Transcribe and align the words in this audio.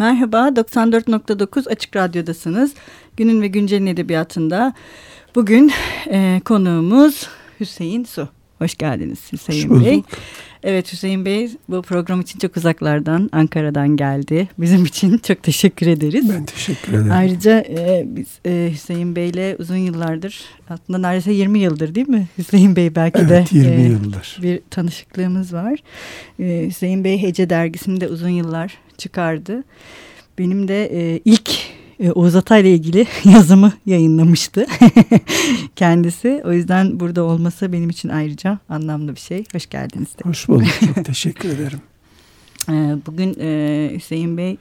Merhaba, 0.00 0.48
94.9 0.48 1.68
Açık 1.68 1.96
Radyo'dasınız. 1.96 2.72
Günün 3.16 3.42
ve 3.42 3.48
Güncel'in 3.48 3.86
edebiyatında 3.86 4.74
bugün 5.34 5.72
e, 6.10 6.40
konuğumuz 6.44 7.28
Hüseyin 7.60 8.04
Su. 8.04 8.28
Hoş 8.58 8.74
geldiniz 8.74 9.32
Hüseyin 9.32 9.70
Hoş 9.70 9.84
Bey. 9.84 10.02
Evet 10.62 10.92
Hüseyin 10.92 11.24
Bey 11.24 11.50
bu 11.68 11.82
program 11.82 12.20
için 12.20 12.38
çok 12.38 12.56
uzaklardan 12.56 13.30
Ankara'dan 13.32 13.96
geldi. 13.96 14.48
Bizim 14.58 14.84
için 14.84 15.18
çok 15.18 15.42
teşekkür 15.42 15.86
ederiz. 15.86 16.28
Ben 16.28 16.44
teşekkür 16.44 16.92
ederim. 16.92 17.12
Ayrıca 17.12 17.58
e, 17.60 18.04
biz 18.06 18.26
e, 18.46 18.70
Hüseyin 18.72 19.16
Bey'le 19.16 19.56
uzun 19.58 19.76
yıllardır 19.76 20.44
aslında 20.68 20.98
neredeyse 20.98 21.32
20 21.32 21.58
yıldır 21.58 21.94
değil 21.94 22.08
mi 22.08 22.28
Hüseyin 22.38 22.76
Bey 22.76 22.94
belki 22.94 23.18
evet, 23.18 23.52
de 23.52 23.56
20 23.58 23.82
e, 23.82 23.88
yıldır. 23.88 24.38
bir 24.42 24.60
tanışıklığımız 24.70 25.52
var. 25.52 25.78
E, 26.38 26.66
Hüseyin 26.66 27.04
Bey 27.04 27.22
Hece 27.22 27.50
dergisinde 27.50 28.08
uzun 28.08 28.28
yıllar 28.28 28.78
çıkardı. 29.00 29.64
Benim 30.38 30.68
de 30.68 30.84
e, 30.84 31.20
ilk 31.24 31.50
e, 32.00 32.10
Oğuz 32.10 32.36
Atay 32.36 32.60
ile 32.60 32.70
ilgili 32.70 33.06
yazımı 33.24 33.72
yayınlamıştı 33.86 34.66
kendisi. 35.76 36.42
O 36.44 36.52
yüzden 36.52 37.00
burada 37.00 37.22
olması 37.22 37.72
benim 37.72 37.90
için 37.90 38.08
ayrıca 38.08 38.58
anlamlı 38.68 39.14
bir 39.14 39.20
şey. 39.20 39.44
Hoş 39.52 39.66
geldiniz. 39.70 40.08
De. 40.18 40.28
Hoş 40.28 40.48
bulduk. 40.48 40.68
Çok 40.94 41.04
teşekkür 41.04 41.48
ederim. 41.48 41.80
E, 42.68 42.72
bugün 43.06 43.36
e, 43.40 43.90
Hüseyin 43.94 44.36
Bey 44.36 44.56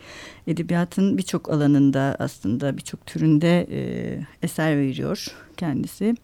edebiyatın 0.47 1.17
birçok 1.17 1.49
alanında 1.49 2.15
aslında 2.19 2.77
birçok 2.77 3.05
türünde 3.05 3.67
e, 3.71 3.81
eser 4.43 4.77
veriyor 4.77 5.27
kendisi. 5.57 6.15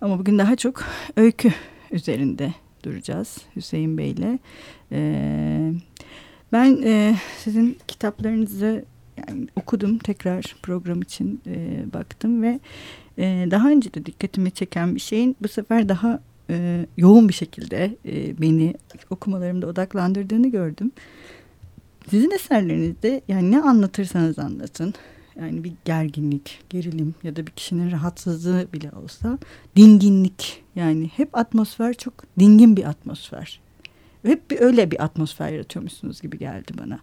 Ama 0.00 0.18
bugün 0.18 0.38
daha 0.38 0.56
çok 0.56 0.84
öykü 1.16 1.52
üzerinde 1.90 2.54
duracağız 2.84 3.36
Hüseyin 3.56 3.98
Bey 3.98 4.10
ile. 4.10 4.38
Ben 6.52 6.82
e, 6.82 7.16
sizin 7.38 7.78
kitaplarınızı 7.88 8.84
yani 9.28 9.48
okudum 9.56 9.98
tekrar 9.98 10.56
program 10.62 11.02
için 11.02 11.40
e, 11.46 11.84
baktım 11.92 12.42
ve 12.42 12.60
e, 13.18 13.48
daha 13.50 13.70
önce 13.70 13.94
de 13.94 14.06
dikkatimi 14.06 14.50
çeken 14.50 14.94
bir 14.94 15.00
şeyin 15.00 15.36
bu 15.42 15.48
sefer 15.48 15.88
daha 15.88 16.20
e, 16.50 16.86
yoğun 16.96 17.28
bir 17.28 17.34
şekilde 17.34 17.96
e, 18.06 18.40
beni 18.40 18.74
okumalarımda 19.10 19.66
odaklandırdığını 19.66 20.48
gördüm. 20.48 20.92
Sizin 22.10 22.30
eserlerinizde 22.30 23.20
yani 23.28 23.50
ne 23.50 23.60
anlatırsanız 23.60 24.38
anlatın 24.38 24.94
yani 25.40 25.64
bir 25.64 25.72
gerginlik, 25.84 26.60
gerilim 26.70 27.14
ya 27.22 27.36
da 27.36 27.46
bir 27.46 27.52
kişinin 27.52 27.90
rahatsızlığı 27.90 28.72
bile 28.72 28.90
olsa 28.90 29.38
dinginlik 29.76 30.64
yani 30.74 31.10
hep 31.16 31.36
atmosfer 31.38 31.94
çok 31.94 32.14
dingin 32.38 32.76
bir 32.76 32.84
atmosfer. 32.84 33.60
Hep 34.26 34.50
bir 34.50 34.60
öyle 34.60 34.90
bir 34.90 35.04
atmosfer 35.04 35.48
yaratıyormuşsunuz 35.48 36.20
gibi 36.20 36.38
geldi 36.38 36.72
bana. 36.78 36.98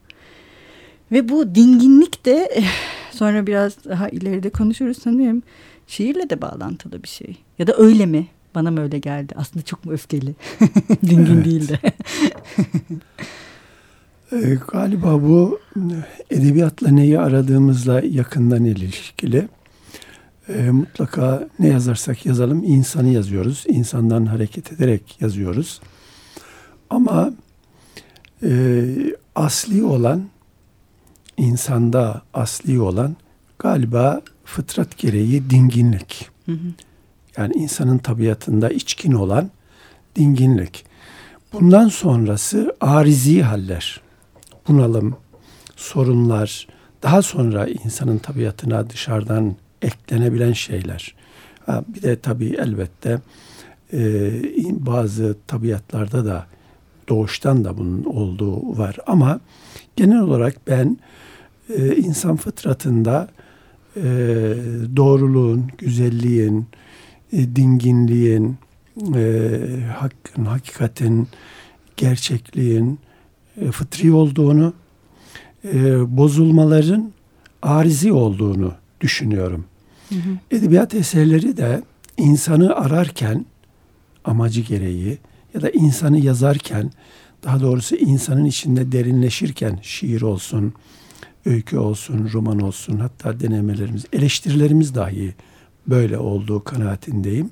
Ve 1.12 1.30
bu 1.30 1.56
dinginlik 1.56 2.26
de 2.26 2.50
eh, 2.56 2.70
sonra 3.12 3.48
biraz 3.48 3.86
daha 3.86 4.10
ileride 4.10 4.50
konuşuruz 4.50 4.98
sanıyorum 4.98 5.44
şiirle 5.88 6.30
de 6.30 6.42
bağlantılı 6.42 7.04
bir 7.04 7.08
şey. 7.08 7.38
Ya 7.60 7.68
da 7.68 7.74
öyle 7.78 8.06
mi? 8.06 8.28
Bana 8.56 8.72
mı 8.72 8.82
öyle 8.82 9.00
geldi? 9.00 9.34
Aslında 9.38 9.66
çok 9.66 9.86
mu 9.86 9.92
öfkeli? 9.92 10.36
Dingin 11.10 11.44
değil 11.46 11.70
de. 11.70 11.80
e, 14.32 14.58
galiba 14.72 15.22
bu 15.22 15.60
edebiyatla 16.30 16.90
neyi 16.90 17.20
aradığımızla 17.20 18.02
yakından 18.02 18.66
ilişkili. 18.66 19.48
E, 20.50 20.70
mutlaka 20.70 21.50
ne 21.60 21.68
yazarsak 21.68 22.26
yazalım 22.26 22.64
insanı 22.64 23.10
yazıyoruz. 23.10 23.64
İnsandan 23.68 24.26
hareket 24.26 24.72
ederek 24.72 25.18
yazıyoruz. 25.22 25.82
Ama 26.90 27.34
e, 28.44 28.86
asli 29.36 29.84
olan 29.84 30.24
insanda 31.38 32.22
asli 32.34 32.80
olan 32.82 33.16
galiba 33.60 34.22
fıtrat 34.46 34.98
gereği 34.98 35.50
dinginlik. 35.50 36.30
Hı 36.46 36.52
hı. 36.52 36.68
Yani 37.38 37.54
insanın 37.54 37.98
tabiatında 37.98 38.70
içkin 38.70 39.12
olan 39.12 39.52
dinginlik. 40.16 40.86
Bundan 41.54 41.88
sonrası 41.88 42.76
arizi 42.82 43.42
haller. 43.42 44.02
Bunalım, 44.68 45.16
sorunlar, 45.76 46.68
daha 47.04 47.22
sonra 47.22 47.68
insanın 47.68 48.18
tabiatına 48.18 48.90
dışarıdan 48.90 49.56
eklenebilen 49.82 50.54
şeyler. 50.54 51.16
Ha, 51.66 51.84
bir 51.88 52.02
de 52.02 52.20
tabii 52.20 52.56
elbette 52.60 53.20
e, 53.94 54.32
bazı 54.86 55.36
tabiatlarda 55.48 56.26
da 56.26 56.48
doğuştan 57.10 57.66
da 57.66 57.78
bunun 57.78 58.04
olduğu 58.04 58.78
var 58.78 58.98
ama 59.08 59.40
genel 59.96 60.22
olarak 60.22 60.68
ben 60.68 60.98
e, 61.76 61.96
insan 61.96 62.36
fıtratında 62.36 63.28
e, 63.96 64.04
doğruluğun, 64.96 65.66
güzelliğin, 65.78 66.66
e, 67.34 67.56
dinginliğin, 67.56 68.56
e, 69.16 69.60
hakkın, 69.98 70.46
hakikatin, 70.46 71.28
gerçekliğin 71.98 73.00
e, 73.62 73.72
fıtri 73.72 74.12
olduğunu, 74.12 74.74
e, 75.66 76.18
bozulmaların 76.18 77.12
arizi 77.62 78.12
olduğunu 78.12 78.74
düşünüyorum. 79.02 79.66
Hı 80.10 80.16
hı. 80.16 80.58
Edebiyat 80.58 80.94
eserleri 80.94 81.58
de 81.58 81.82
insanı 82.18 82.76
ararken 82.76 83.46
amacı 84.26 84.62
gereği 84.62 85.18
ya 85.56 85.62
da 85.62 85.70
insanı 85.70 86.20
yazarken 86.20 86.92
daha 87.44 87.62
doğrusu 87.62 87.96
insanın 87.96 88.46
içinde 88.46 88.92
derinleşirken 88.92 89.80
şiir 89.82 90.22
olsun, 90.22 90.74
öykü 91.46 91.78
olsun, 91.78 92.30
roman 92.34 92.60
olsun 92.60 93.00
hatta 93.00 93.40
denemelerimiz, 93.40 94.06
eleştirilerimiz 94.14 94.96
dahi 94.96 95.36
böyle 95.88 96.18
olduğu 96.18 96.64
kanaatindeyim. 96.64 97.50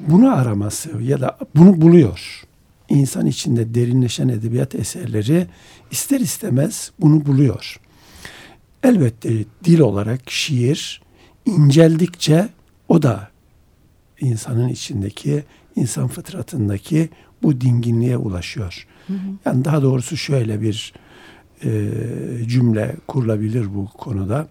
Bunu 0.00 0.34
araması 0.34 1.02
ya 1.02 1.20
da 1.20 1.38
bunu 1.54 1.80
buluyor. 1.80 2.44
İnsan 2.88 3.26
içinde 3.26 3.74
derinleşen 3.74 4.28
edebiyat 4.28 4.74
eserleri 4.74 5.46
ister 5.90 6.20
istemez 6.20 6.92
bunu 7.00 7.26
buluyor. 7.26 7.80
Elbette 8.82 9.44
dil 9.64 9.80
olarak 9.80 10.30
şiir 10.30 11.02
inceldikçe 11.44 12.48
o 12.88 13.02
da 13.02 13.28
insanın 14.20 14.68
içindeki 14.68 15.44
insan 15.78 16.08
fıtratındaki 16.08 17.08
bu 17.42 17.60
dinginliğe 17.60 18.16
ulaşıyor. 18.16 18.86
Hı 19.06 19.12
hı. 19.12 19.18
Yani 19.44 19.64
daha 19.64 19.82
doğrusu 19.82 20.16
şöyle 20.16 20.60
bir 20.60 20.92
e, 21.64 21.90
cümle 22.46 22.96
kurulabilir 23.06 23.74
bu 23.74 23.86
konuda. 23.86 24.48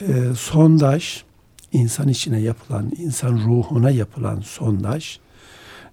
E, 0.00 0.06
sondaj, 0.36 1.22
insan 1.72 2.08
içine 2.08 2.40
yapılan, 2.40 2.92
insan 2.98 3.32
ruhuna 3.32 3.90
yapılan 3.90 4.40
sondaj 4.40 5.18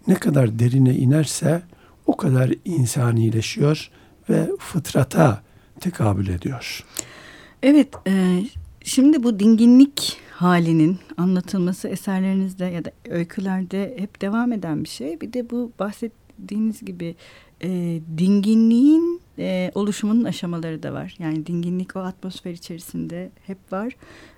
ne 0.08 0.14
kadar 0.14 0.60
derine 0.60 0.96
inerse 0.96 1.62
o 2.06 2.18
kadar 2.18 2.54
insanileşiyor 2.66 3.90
ve 4.30 4.50
fıtrata 4.60 5.42
tekabül 5.80 6.28
ediyor. 6.28 6.86
Evet, 7.64 7.88
e, 8.08 8.44
şimdi 8.84 9.24
bu 9.24 9.40
dinginlik 9.40 10.18
halinin 10.42 11.00
anlatılması 11.18 11.88
eserlerinizde 11.88 12.66
ya 12.66 12.86
da 12.86 12.92
öykülerde 13.10 13.96
hep 13.98 14.22
devam 14.22 14.52
eden 14.52 14.84
bir 14.84 14.90
şey. 14.90 15.22
Bir 15.22 15.34
de 15.34 15.50
bu 15.50 15.72
bahsettiğiniz 15.80 16.86
gibi 16.86 17.16
e, 17.64 18.00
dinginliğin 18.18 19.22
e, 19.40 19.72
oluşumunun 19.76 20.24
aşamaları 20.24 20.84
da 20.84 20.94
var. 20.94 21.16
Yani 21.20 21.46
dinginlik 21.46 21.96
o 21.96 22.00
atmosfer 22.00 22.52
içerisinde 22.52 23.32
hep 23.48 23.58
var. 23.72 23.94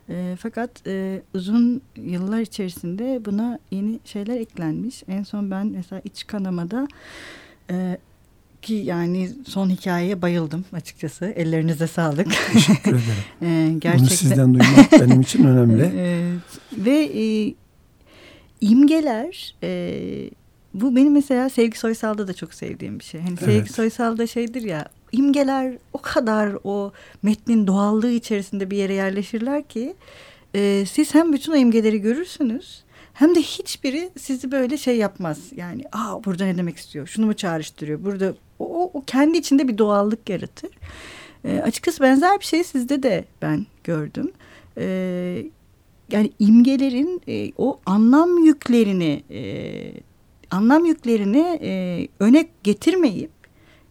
E, 0.09 0.36
fakat 0.40 0.88
e, 0.88 1.22
uzun 1.34 1.81
yıllar 1.96 2.40
içerisinde 2.40 3.22
buna 3.25 3.59
yeni 3.72 4.00
şeyler 4.06 4.40
eklenmiş. 4.40 5.03
En 5.08 5.24
son 5.24 5.52
ben 5.52 5.68
mesela 5.68 6.02
iç 6.06 6.28
kanamada 6.28 6.88
e, 7.69 7.97
ki 8.63 8.74
yani 8.74 9.29
son 9.47 9.69
hikayeye 9.69 10.22
bayıldım 10.22 10.66
açıkçası. 10.74 11.25
Ellerinize 11.25 11.88
sağlık. 11.88 12.28
Teşekkür 12.53 12.92
ederim. 12.92 13.04
ee, 13.42 13.74
gerçekten... 13.80 14.00
Bunu 14.00 14.10
sizden 14.10 14.54
duymak 14.54 14.92
benim 15.01 15.21
için 15.21 15.44
önemli. 15.44 15.92
ee, 15.95 16.33
ve 16.77 17.12
e, 17.13 17.56
imgeler 18.62 19.56
e, 19.63 20.30
bu 20.74 20.95
benim 20.95 21.13
mesela 21.13 21.50
Sevgi 21.50 21.80
Soysal'da 21.80 22.27
da 22.27 22.33
çok 22.33 22.54
sevdiğim 22.54 23.00
bir 23.00 23.04
şey. 23.04 23.21
Hani 23.21 23.33
evet. 23.33 23.45
Sevgi 23.45 23.74
Soysal'da 23.74 24.27
şeydir 24.27 24.62
ya 24.62 24.86
imgeler 25.12 25.77
o 25.94 26.01
kadar 26.01 26.57
o 26.63 26.92
metnin 27.24 27.68
doğallığı 27.68 28.12
içerisinde 28.12 28.71
bir 28.71 28.77
yere 28.77 28.94
yerleşirler 28.94 29.63
ki 29.63 29.95
e, 30.56 30.86
siz 30.92 31.15
hem 31.15 31.33
bütün 31.33 31.51
o 31.51 31.56
imgeleri 31.56 32.01
görürsünüz 32.01 32.83
hem 33.13 33.36
de 33.36 33.42
hiçbiri 33.42 34.10
sizi 34.18 34.51
böyle 34.51 34.77
şey 34.77 34.98
yapmaz. 34.98 35.39
Yani 35.56 35.83
aa 35.92 36.24
burada 36.24 36.45
ne 36.45 36.57
demek 36.57 36.77
istiyor? 36.77 37.07
Şunu 37.07 37.25
mu 37.25 37.33
çağrıştırıyor? 37.33 38.04
Burada 38.04 38.33
o, 38.63 38.92
o 38.94 39.04
kendi 39.07 39.38
içinde 39.38 39.68
bir 39.68 39.77
doğallık 39.77 40.30
yaratır. 40.30 40.69
E, 41.45 41.60
açıkçası 41.60 42.04
benzer 42.04 42.39
bir 42.39 42.45
şey 42.45 42.63
sizde 42.63 43.04
de 43.04 43.25
ben 43.42 43.65
gördüm. 43.83 44.31
E, 44.77 44.86
yani 46.12 46.31
imgelerin 46.39 47.21
e, 47.27 47.51
o 47.57 47.80
anlam 47.86 48.45
yüklerini 48.45 49.24
e, 49.31 49.42
anlam 50.51 50.86
yüklerini 50.86 51.60
e, 51.62 52.07
öne 52.19 52.48
getirmeyip 52.63 53.31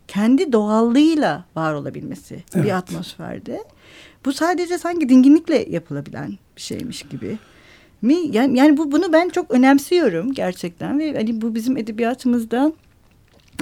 kendi 0.08 0.52
doğallığıyla 0.52 1.44
var 1.56 1.74
olabilmesi 1.74 2.42
evet. 2.54 2.66
bir 2.66 2.76
atmosferde. 2.76 3.64
Bu 4.24 4.32
sadece 4.32 4.78
sanki 4.78 5.08
dinginlikle 5.08 5.66
yapılabilen 5.70 6.38
bir 6.56 6.60
şeymiş 6.60 7.02
gibi. 7.02 7.38
Mi? 8.02 8.16
Yani, 8.30 8.58
yani 8.58 8.76
bu 8.76 8.92
bunu 8.92 9.12
ben 9.12 9.28
çok 9.28 9.50
önemsiyorum 9.50 10.32
gerçekten 10.34 10.98
ve 10.98 11.14
hani 11.14 11.40
bu 11.40 11.54
bizim 11.54 11.76
edebiyatımızda 11.76 12.72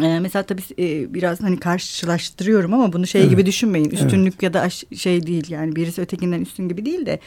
ee, 0.02 0.20
mesela 0.20 0.42
tabii 0.42 0.62
e, 0.78 1.14
biraz 1.14 1.40
hani 1.40 1.60
karşılaştırıyorum 1.60 2.74
ama 2.74 2.92
bunu 2.92 3.06
şey 3.06 3.20
evet. 3.20 3.30
gibi 3.30 3.46
düşünmeyin. 3.46 3.90
Üstünlük 3.90 4.34
evet. 4.34 4.42
ya 4.42 4.54
da 4.54 4.70
şey 4.96 5.26
değil 5.26 5.50
yani 5.50 5.76
birisi 5.76 6.00
ötekinden 6.00 6.40
üstün 6.40 6.68
gibi 6.68 6.84
değil 6.84 7.06
de 7.06 7.18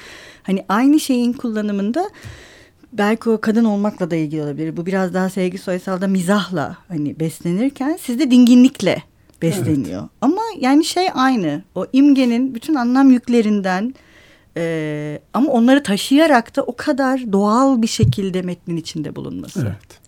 hani 0.43 0.65
aynı 0.69 0.99
şeyin 0.99 1.33
kullanımında 1.33 2.09
belki 2.93 3.29
o 3.29 3.41
kadın 3.41 3.65
olmakla 3.65 4.11
da 4.11 4.15
ilgili 4.15 4.41
olabilir. 4.41 4.77
Bu 4.77 4.85
biraz 4.85 5.13
daha 5.13 5.29
Sevgi 5.29 5.57
Soysal'da 5.57 6.07
mizahla 6.07 6.77
hani 6.87 7.19
beslenirken 7.19 7.99
sizde 8.01 8.31
dinginlikle 8.31 9.03
besleniyor. 9.41 10.01
Evet. 10.01 10.11
Ama 10.21 10.41
yani 10.59 10.85
şey 10.85 11.07
aynı. 11.13 11.63
O 11.75 11.85
imgenin 11.93 12.55
bütün 12.55 12.75
anlam 12.75 13.11
yüklerinden 13.11 13.95
e, 14.57 15.19
ama 15.33 15.51
onları 15.51 15.83
taşıyarak 15.83 16.55
da 16.55 16.63
o 16.63 16.75
kadar 16.75 17.31
doğal 17.31 17.81
bir 17.81 17.87
şekilde 17.87 18.41
metnin 18.41 18.77
içinde 18.77 19.15
bulunması. 19.15 19.61
Evet. 19.61 20.02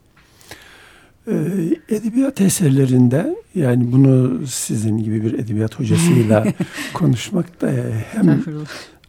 Ee, 1.28 1.96
edebiyat 1.96 2.42
eserlerinde 2.42 3.36
yani 3.56 3.92
bunu 3.92 4.48
sizin 4.48 4.98
gibi 4.98 5.24
bir 5.24 5.34
edebiyat 5.34 5.80
hocasıyla 5.80 6.46
konuşmak 6.94 7.62
da 7.62 7.72
hem 8.12 8.44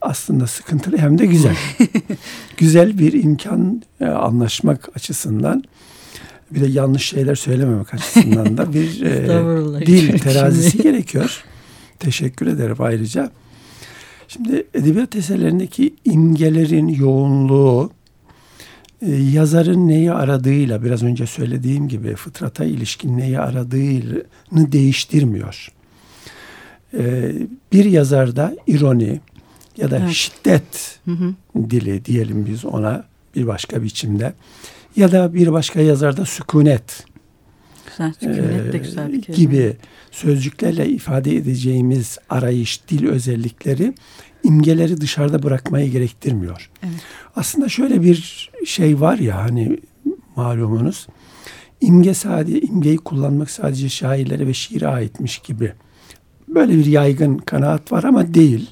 aslında 0.00 0.46
sıkıntılı 0.46 0.98
hem 0.98 1.18
de 1.18 1.26
güzel. 1.26 1.56
güzel 2.56 2.98
bir 2.98 3.12
imkan 3.12 3.82
e, 4.00 4.04
anlaşmak 4.04 4.88
açısından 4.96 5.64
bir 6.50 6.60
de 6.60 6.66
yanlış 6.66 7.06
şeyler 7.06 7.34
söylememek 7.34 7.94
açısından 7.94 8.56
da 8.56 8.72
bir 8.72 9.02
e, 9.80 9.86
dil 9.86 10.18
terazisi 10.18 10.82
gerekiyor. 10.82 11.44
Teşekkür 11.98 12.46
ederim 12.46 12.76
ayrıca. 12.78 13.30
Şimdi 14.28 14.66
edebiyat 14.74 15.16
eserlerindeki 15.16 15.94
imgelerin 16.04 16.88
yoğunluğu 16.88 17.90
e, 17.90 17.95
yazarın 19.32 19.88
neyi 19.88 20.12
aradığıyla 20.12 20.84
biraz 20.84 21.02
önce 21.02 21.26
söylediğim 21.26 21.88
gibi 21.88 22.14
fıtrata 22.14 22.64
ilişkin 22.64 23.18
neyi 23.18 23.40
aradığını 23.40 24.72
değiştirmiyor. 24.72 25.72
E, 26.98 27.32
bir 27.72 27.84
yazarda 27.84 28.56
ironi 28.66 29.20
ya 29.76 29.90
da 29.90 29.98
evet. 29.98 30.10
şiddet 30.10 30.98
hı 31.04 31.10
hı. 31.10 31.34
dili 31.70 32.04
diyelim 32.04 32.46
biz 32.46 32.64
ona 32.64 33.04
bir 33.36 33.46
başka 33.46 33.82
biçimde 33.82 34.32
ya 34.96 35.12
da 35.12 35.34
bir 35.34 35.52
başka 35.52 35.80
yazarda 35.80 36.24
sükunet 36.24 37.04
güzel, 37.96 38.12
sükunet 38.12 38.72
de 38.72 38.78
güzel 38.78 39.12
bir 39.12 39.22
kelime. 39.22 39.44
gibi 39.44 39.76
sözcüklerle 40.10 40.88
ifade 40.88 41.36
edeceğimiz 41.36 42.18
arayış, 42.28 42.88
dil 42.88 43.06
özellikleri 43.06 43.94
imgeleri 44.44 45.00
dışarıda 45.00 45.42
bırakmayı 45.42 45.90
gerektirmiyor. 45.90 46.70
Evet. 46.82 47.00
Aslında 47.36 47.68
şöyle 47.68 48.02
bir 48.02 48.50
şey 48.66 49.00
var 49.00 49.18
ya 49.18 49.42
hani 49.42 49.78
malumunuz 50.36 51.06
imge 51.80 52.14
sadece 52.14 52.60
imgeyi 52.60 52.96
kullanmak 52.96 53.50
sadece 53.50 53.88
şairlere 53.88 54.46
ve 54.46 54.54
şiire 54.54 54.86
aitmiş 54.86 55.38
gibi. 55.38 55.72
Böyle 56.48 56.72
bir 56.72 56.86
yaygın 56.86 57.38
kanaat 57.38 57.92
var 57.92 58.04
ama 58.04 58.34
değil. 58.34 58.70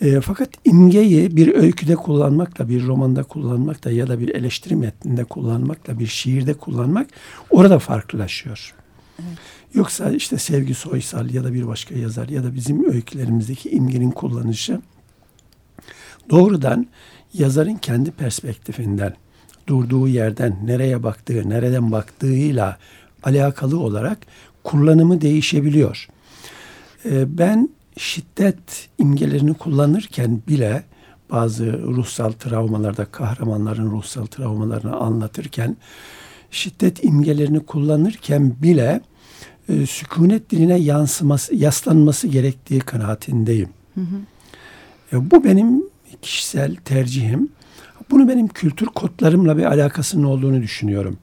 E, 0.00 0.20
fakat 0.20 0.48
imgeyi 0.64 1.36
bir 1.36 1.54
öyküde 1.54 1.96
kullanmakla, 1.96 2.68
bir 2.68 2.86
romanda 2.86 3.22
kullanmakla 3.22 3.90
ya 3.90 4.08
da 4.08 4.20
bir 4.20 4.28
eleştiri 4.28 4.76
metninde 4.76 5.24
kullanmakla, 5.24 5.98
bir 5.98 6.06
şiirde 6.06 6.54
kullanmak 6.54 7.06
orada 7.50 7.78
farklılaşıyor. 7.78 8.74
Evet. 9.18 9.38
Yoksa 9.74 10.10
işte 10.10 10.38
Sevgi 10.38 10.74
Soysal 10.74 11.30
ya 11.30 11.44
da 11.44 11.54
bir 11.54 11.66
başka 11.66 11.94
yazar 11.94 12.28
ya 12.28 12.44
da 12.44 12.54
bizim 12.54 12.92
öykülerimizdeki 12.92 13.70
imgenin 13.70 14.10
kullanışı 14.10 14.80
doğrudan 16.30 16.86
yazarın 17.34 17.74
kendi 17.74 18.10
perspektifinden, 18.10 19.14
durduğu 19.66 20.08
yerden, 20.08 20.56
nereye 20.64 21.02
baktığı, 21.02 21.48
nereden 21.48 21.92
baktığıyla 21.92 22.78
alakalı 23.22 23.80
olarak 23.80 24.18
kullanımı 24.64 25.20
değişebiliyor. 25.20 26.08
Ee, 27.04 27.38
ben 27.38 27.68
şiddet 27.96 28.88
imgelerini 28.98 29.54
kullanırken 29.54 30.42
bile 30.48 30.82
bazı 31.30 31.82
ruhsal 31.82 32.32
travmalarda 32.32 33.04
kahramanların 33.04 33.90
ruhsal 33.90 34.26
travmalarını 34.26 34.96
anlatırken 34.96 35.76
şiddet 36.50 37.04
imgelerini 37.04 37.60
kullanırken 37.60 38.54
bile 38.62 39.00
e, 39.68 39.86
sükunet 39.86 40.50
diline 40.50 40.78
yansıması, 40.78 41.54
yaslanması 41.54 42.28
gerektiği 42.28 42.80
kanaatindeyim. 42.80 43.68
Hı 43.94 44.00
hı. 44.00 44.16
E, 45.12 45.30
bu 45.30 45.44
benim 45.44 45.82
kişisel 46.22 46.74
tercihim. 46.74 47.48
Bunu 48.10 48.28
benim 48.28 48.48
kültür 48.48 48.86
kodlarımla 48.86 49.56
bir 49.56 49.64
alakasının 49.64 50.24
olduğunu 50.24 50.62
düşünüyorum. 50.62 51.18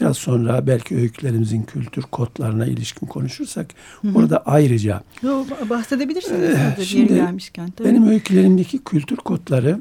Biraz 0.00 0.16
sonra 0.16 0.66
belki 0.66 0.96
öykülerimizin 0.96 1.62
kültür 1.62 2.02
kodlarına 2.02 2.66
ilişkin 2.66 3.06
konuşursak 3.06 3.66
hı 4.02 4.08
hı. 4.08 4.18
orada 4.18 4.42
ayrıca 4.46 5.02
Yo, 5.22 5.44
bahsedebilirsiniz. 5.70 6.56
Ee, 6.78 6.84
şimdi 6.84 7.14
gelmişken, 7.14 7.70
tabii. 7.70 7.88
benim 7.88 8.08
öykülerimdeki 8.08 8.84
kültür 8.84 9.16
kodları 9.16 9.80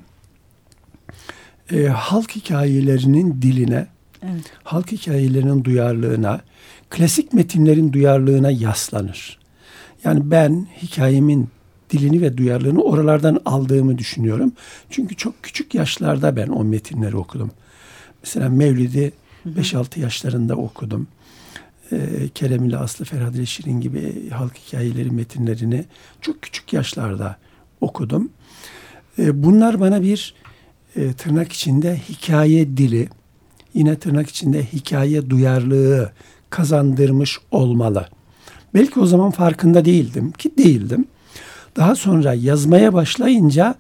e, 1.72 1.86
halk 1.88 2.36
hikayelerinin 2.36 3.42
diline, 3.42 3.88
evet. 4.24 4.44
halk 4.64 4.92
hikayelerinin 4.92 5.64
duyarlılığına, 5.64 6.42
klasik 6.90 7.34
metinlerin 7.34 7.94
duyarlılığına 7.94 8.52
yaslanır. 8.52 9.40
Yani 10.04 10.32
ben 10.32 10.68
hikayemin 10.82 11.50
dilini 11.90 12.22
ve 12.22 12.38
duyarlılığını 12.38 12.82
oralardan 12.82 13.42
aldığımı 13.46 13.98
düşünüyorum. 13.98 14.52
Çünkü 14.90 15.16
çok 15.16 15.44
küçük 15.44 15.76
yaşlarda 15.76 16.36
ben 16.36 16.48
o 16.48 16.64
metinleri 16.64 17.16
okudum. 17.16 17.52
Mesela 18.24 18.50
Mevlid'i 18.50 19.12
5-6 19.46 20.00
yaşlarında 20.00 20.56
okudum. 20.56 21.08
Ee, 21.92 22.30
Kerem 22.36 22.66
ile 22.66 22.78
Aslı 22.78 23.06
Ferhat 23.06 23.36
ile 23.36 23.46
Şirin 23.46 23.82
gibi 23.82 24.30
halk 24.30 24.58
hikayeleri 24.58 25.12
metinlerini 25.12 25.86
çok 26.22 26.42
küçük 26.42 26.74
yaşlarda 26.74 27.38
okudum. 27.82 28.30
Ee, 29.20 29.44
bunlar 29.44 29.80
bana 29.80 30.02
bir 30.02 30.34
e, 30.96 31.14
tırnak 31.14 31.52
içinde 31.52 31.98
hikaye 32.10 32.78
dili, 32.78 33.10
yine 33.74 33.96
tırnak 33.96 34.30
içinde 34.30 34.64
hikaye 34.64 35.30
duyarlılığı 35.30 36.12
kazandırmış 36.50 37.40
olmalı. 37.52 38.08
Belki 38.74 39.00
o 39.00 39.06
zaman 39.06 39.32
farkında 39.32 39.86
değildim 39.86 40.32
ki 40.32 40.58
değildim. 40.58 41.06
Daha 41.76 41.96
sonra 41.96 42.34
yazmaya 42.34 42.94
başlayınca 42.94 43.76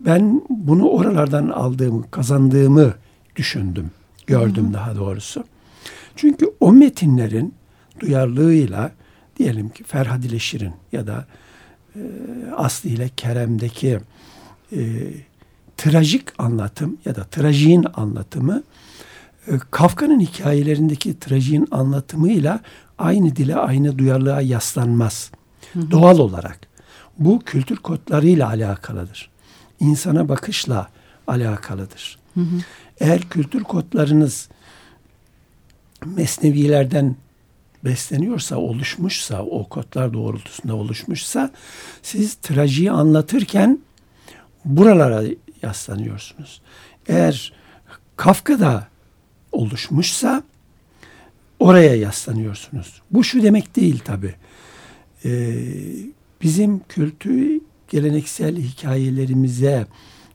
ben 0.00 0.42
bunu 0.48 0.88
oralardan 0.88 1.48
aldığımı, 1.48 2.10
kazandığımı 2.10 2.94
düşündüm, 3.36 3.90
gördüm 4.26 4.64
Hı-hı. 4.64 4.74
daha 4.74 4.96
doğrusu. 4.96 5.44
Çünkü 6.16 6.46
o 6.60 6.72
metinlerin 6.72 7.54
duyarlılığıyla 8.00 8.92
diyelim 9.36 9.68
ki 9.68 9.84
Ferhad 9.84 10.22
ile 10.22 10.38
Şirin 10.38 10.72
ya 10.92 11.06
da 11.06 11.26
e, 11.96 12.00
Aslı 12.56 12.88
ile 12.88 13.10
Kerem'deki 13.16 14.00
e, 14.72 14.80
trajik 15.76 16.28
anlatım 16.38 16.98
ya 17.04 17.16
da 17.16 17.24
trajiğin 17.24 17.86
anlatımı 17.94 18.62
e, 19.46 19.52
Kafka'nın 19.70 20.20
hikayelerindeki 20.20 21.20
trajiğin 21.20 21.68
anlatımıyla 21.70 22.60
aynı 22.98 23.36
dile, 23.36 23.56
aynı 23.56 23.98
duyarlılığa 23.98 24.40
yaslanmaz. 24.40 25.30
Hı 25.72 25.80
hı. 25.80 25.90
Doğal 25.90 26.18
olarak. 26.18 26.60
Bu 27.18 27.40
kültür 27.40 27.76
kodlarıyla 27.76 28.48
alakalıdır. 28.48 29.30
İnsana 29.80 30.28
bakışla 30.28 30.88
alakalıdır. 31.26 32.21
Hı 32.34 32.40
hı. 32.40 32.56
Eğer 33.00 33.20
kültür 33.20 33.62
kodlarınız 33.62 34.48
mesnevilerden 36.06 37.16
besleniyorsa, 37.84 38.56
oluşmuşsa, 38.56 39.42
o 39.42 39.68
kodlar 39.68 40.12
doğrultusunda 40.12 40.76
oluşmuşsa 40.76 41.50
siz 42.02 42.34
trajiyi 42.34 42.90
anlatırken 42.90 43.78
buralara 44.64 45.22
yaslanıyorsunuz. 45.62 46.62
Eğer 47.06 47.52
Kafka'da 48.16 48.88
oluşmuşsa 49.52 50.42
oraya 51.60 51.94
yaslanıyorsunuz. 51.94 53.02
Bu 53.10 53.24
şu 53.24 53.42
demek 53.42 53.76
değil 53.76 53.98
tabi. 53.98 54.34
Ee, 55.24 55.54
bizim 56.42 56.80
kültür 56.88 57.60
geleneksel 57.88 58.56
hikayelerimize, 58.56 59.86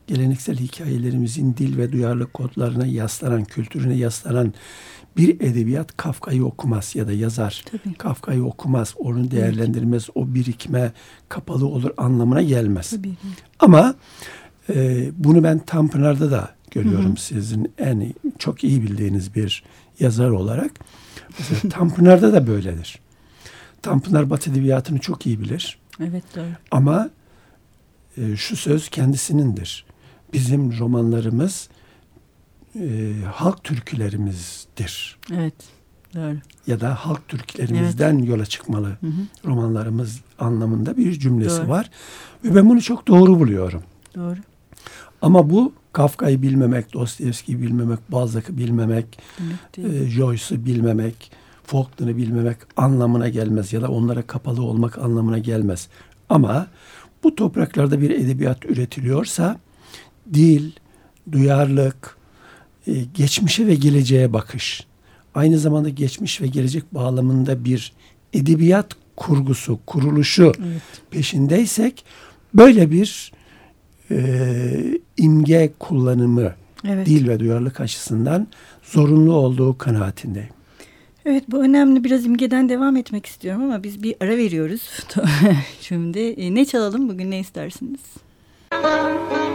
geleneksel 0.08 0.56
hikayelerimizin 0.56 1.56
dil 1.56 1.78
ve 1.78 1.92
duyarlı 1.92 2.26
kodlarına 2.26 2.86
yaslanan, 2.86 3.44
kültürüne 3.44 3.94
yaslanan 3.94 4.54
bir 5.16 5.40
edebiyat 5.40 5.96
Kafka'yı 5.96 6.44
okumaz 6.44 6.96
ya 6.96 7.06
da 7.08 7.12
yazar 7.12 7.64
Kafka'yı 7.98 8.44
okumaz, 8.44 8.94
onu 8.98 9.30
değerlendirmez, 9.30 10.08
o 10.14 10.34
birikme 10.34 10.92
kapalı 11.28 11.66
olur 11.66 11.90
anlamına 11.96 12.42
gelmez. 12.42 12.90
Tabii. 12.90 13.14
Ama 13.58 13.94
e, 14.74 15.08
bunu 15.16 15.42
ben 15.42 15.58
Tanpınar'da 15.58 16.30
da 16.30 16.50
görüyorum 16.70 17.10
hı 17.10 17.12
hı. 17.12 17.20
sizin 17.20 17.72
en 17.78 18.14
çok 18.38 18.64
iyi 18.64 18.82
bildiğiniz 18.82 19.34
bir 19.34 19.64
yazar 20.00 20.30
olarak. 20.30 20.70
Mesela 21.38 21.68
Tanpınar'da 21.70 22.32
da 22.32 22.46
böyledir. 22.46 22.98
Tanpınar 23.82 24.30
Batı 24.30 24.50
Edebiyatı'nı 24.50 24.98
çok 24.98 25.26
iyi 25.26 25.40
bilir. 25.40 25.78
Evet 26.00 26.24
doğru. 26.36 26.46
Ama 26.70 27.10
e, 28.16 28.36
şu 28.36 28.56
söz 28.56 28.88
kendisinindir. 28.88 29.87
Bizim 30.32 30.78
romanlarımız 30.78 31.68
e, 32.74 33.12
halk 33.34 33.64
türkülerimizdir. 33.64 35.18
Evet. 35.34 35.54
Doğru. 36.14 36.36
Ya 36.66 36.80
da 36.80 36.94
halk 36.94 37.28
türkülerimizden 37.28 38.18
evet. 38.18 38.28
yola 38.28 38.46
çıkmalı 38.46 38.88
hı 38.88 39.06
hı. 39.06 39.10
romanlarımız 39.44 40.20
anlamında 40.38 40.96
bir 40.96 41.12
cümlesi 41.12 41.62
doğru. 41.62 41.68
var. 41.68 41.90
Ve 42.44 42.54
ben 42.54 42.68
bunu 42.68 42.82
çok 42.82 43.08
doğru 43.08 43.40
buluyorum. 43.40 43.82
Doğru. 44.14 44.36
Ama 45.22 45.50
bu 45.50 45.72
Kafka'yı 45.92 46.42
bilmemek, 46.42 46.92
Dostoyevski'yi 46.92 47.62
bilmemek, 47.62 48.12
Balzac'ı 48.12 48.58
bilmemek, 48.58 49.18
e, 49.78 50.06
Joyce'u 50.06 50.64
bilmemek, 50.66 51.32
Faulkner'ı 51.64 52.16
bilmemek 52.16 52.56
anlamına 52.76 53.28
gelmez 53.28 53.72
ya 53.72 53.82
da 53.82 53.88
onlara 53.88 54.22
kapalı 54.22 54.62
olmak 54.62 54.98
anlamına 54.98 55.38
gelmez. 55.38 55.88
Ama 56.28 56.66
bu 57.22 57.34
topraklarda 57.34 58.00
bir 58.00 58.10
edebiyat 58.10 58.64
üretiliyorsa 58.64 59.58
dil, 60.34 60.70
duyarlılık, 61.32 62.16
e, 62.86 62.92
geçmişe 63.14 63.66
ve 63.66 63.74
geleceğe 63.74 64.32
bakış, 64.32 64.86
aynı 65.34 65.58
zamanda 65.58 65.88
geçmiş 65.88 66.40
ve 66.40 66.46
gelecek 66.46 66.94
bağlamında 66.94 67.64
bir 67.64 67.92
edebiyat 68.32 68.96
kurgusu, 69.16 69.78
kuruluşu 69.86 70.52
evet. 70.58 70.82
peşindeysek 71.10 72.04
böyle 72.54 72.90
bir 72.90 73.32
e, 74.10 75.00
imge 75.16 75.72
kullanımı 75.78 76.54
evet. 76.84 77.06
dil 77.06 77.28
ve 77.28 77.40
duyarlılık 77.40 77.80
açısından 77.80 78.46
zorunlu 78.82 79.32
olduğu 79.32 79.78
kanaatindeyim. 79.78 80.48
Evet 81.24 81.44
bu 81.48 81.62
önemli. 81.64 82.04
Biraz 82.04 82.26
imgeden 82.26 82.68
devam 82.68 82.96
etmek 82.96 83.26
istiyorum 83.26 83.62
ama 83.62 83.82
biz 83.82 84.02
bir 84.02 84.14
ara 84.20 84.36
veriyoruz. 84.36 84.82
Şimdi 85.80 86.18
e, 86.18 86.54
ne 86.54 86.64
çalalım 86.64 87.08
bugün 87.08 87.30
ne 87.30 87.38
istersiniz? 87.38 88.00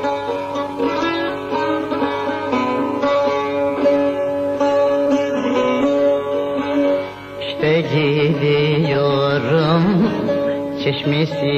çeşmesi 11.04 11.56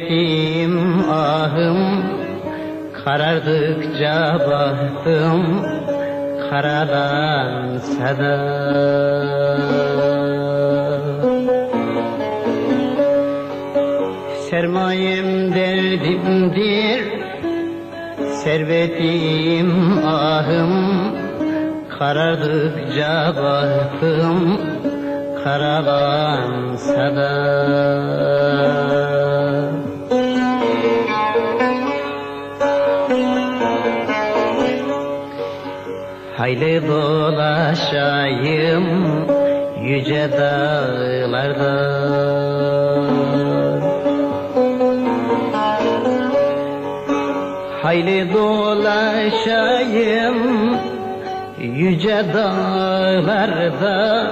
Servetim 0.06 1.10
ahım 1.10 2.04
Karardıkça 3.04 4.38
bahtım 4.50 5.66
karalansa 6.50 8.18
da. 8.18 8.36
Sermayem 14.50 15.54
derdimdir 15.54 17.02
Servetim 18.44 19.98
ahım 20.06 20.72
Karardıkça 21.98 23.32
bahtım 23.36 24.60
karalansa 25.44 27.16
da 27.16 28.35
Hayli 36.46 36.78
dolaşayım 36.88 38.86
yüce 39.82 40.28
dağlarda. 40.32 41.74
Hayli 47.82 48.34
dolaşayım 48.34 50.38
yüce 51.58 52.24
dağlarda. 52.34 54.26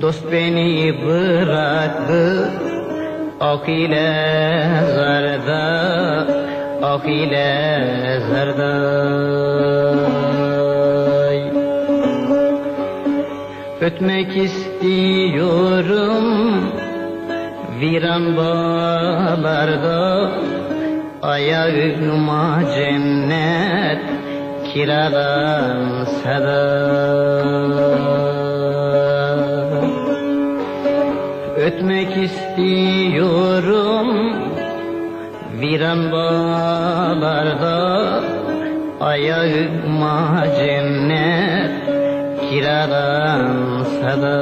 Dost 0.00 0.32
beni 0.32 0.94
bıraktı 1.06 2.50
Ok 3.40 3.68
ile 3.68 4.14
zarda 4.94 5.82
Ok 6.94 7.08
ile 7.08 8.20
zarda 8.30 8.72
Ötmek 13.82 14.36
istiyorum 14.36 16.24
viran 17.80 18.36
bağlarda 18.36 20.30
Ayağıma 21.22 22.62
cennet 22.74 24.00
kiralansa 24.72 26.40
da 26.42 26.62
Ötmek 31.56 32.16
istiyorum 32.16 34.08
viran 35.60 36.12
bağlarda 36.12 37.80
Ayağıma 39.00 40.44
cennet 40.58 41.81
kiralansa 42.52 44.12
da 44.22 44.36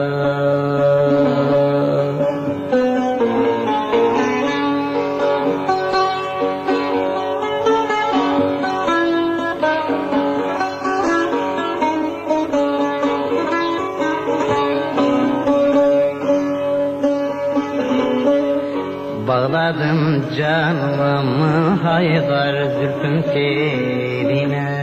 Bağladım 19.28 20.24
canımı 20.38 21.76
haydar 21.82 22.54
zülfün 22.64 23.22
teline 23.22 24.79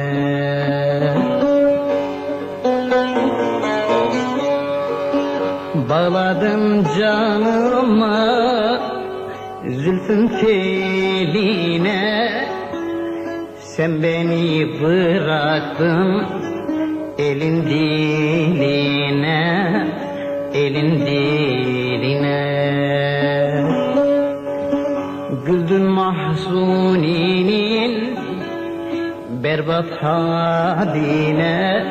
Bağladım 6.08 6.84
canıma 7.00 8.20
zülfün 9.68 10.28
teline. 10.28 12.32
Sen 13.60 14.04
beni 14.04 14.68
bıraktın 14.82 16.26
elin 17.18 17.66
diline 17.66 19.88
Elin 20.54 21.06
diline. 21.06 22.48
Güldün 25.46 25.84
mahzuninin 25.84 28.18
berbat 29.44 30.04
haline 30.04 31.86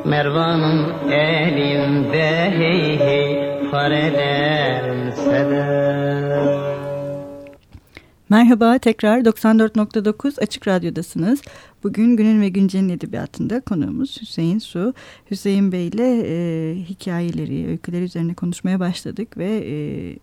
Mervan'ın 0.05 1.11
elinde 1.11 2.51
hey 2.59 2.99
hey 2.99 3.71
parelense 3.71 5.51
de 5.51 5.85
Merhaba 8.29 8.79
tekrar 8.79 9.19
94.9 9.19 10.43
Açık 10.43 10.69
Radyo'dasınız. 10.69 11.43
Bugün 11.85 12.17
Günün 12.17 12.41
ve 12.41 12.49
Güncel'in 12.49 12.89
edebiyatında 12.89 13.61
konuğumuz 13.61 14.21
Hüseyin 14.23 14.59
Su. 14.59 14.95
Hüseyin 15.31 15.73
Bey 15.73 15.89
ile 15.89 16.23
e, 16.27 16.75
hikayeleri, 16.75 17.67
öyküleri 17.69 18.05
üzerine 18.05 18.35
konuşmaya 18.35 18.81
başladık 18.81 19.39
ve 19.39 19.65
e, 19.67 19.75